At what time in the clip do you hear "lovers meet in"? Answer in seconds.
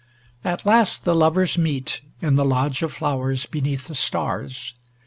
1.13-2.33